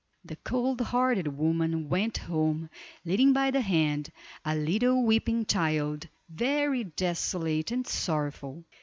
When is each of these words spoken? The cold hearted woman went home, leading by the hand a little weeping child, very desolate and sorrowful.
The 0.25 0.35
cold 0.37 0.81
hearted 0.81 1.27
woman 1.37 1.87
went 1.87 2.17
home, 2.17 2.71
leading 3.05 3.33
by 3.33 3.51
the 3.51 3.61
hand 3.61 4.11
a 4.43 4.55
little 4.55 5.03
weeping 5.05 5.45
child, 5.45 6.07
very 6.27 6.85
desolate 6.85 7.69
and 7.69 7.85
sorrowful. 7.85 8.65